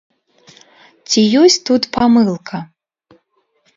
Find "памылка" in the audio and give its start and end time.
1.99-2.57